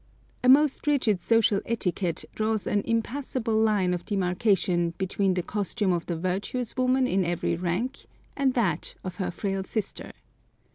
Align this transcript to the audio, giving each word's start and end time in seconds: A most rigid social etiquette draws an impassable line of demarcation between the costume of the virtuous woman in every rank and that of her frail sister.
A 0.43 0.49
most 0.49 0.87
rigid 0.87 1.21
social 1.21 1.61
etiquette 1.63 2.25
draws 2.33 2.65
an 2.65 2.81
impassable 2.85 3.53
line 3.53 3.93
of 3.93 4.03
demarcation 4.03 4.95
between 4.97 5.35
the 5.35 5.43
costume 5.43 5.93
of 5.93 6.07
the 6.07 6.15
virtuous 6.15 6.75
woman 6.75 7.05
in 7.05 7.23
every 7.23 7.55
rank 7.55 8.07
and 8.35 8.55
that 8.55 8.95
of 9.03 9.17
her 9.17 9.29
frail 9.29 9.63
sister. 9.63 10.11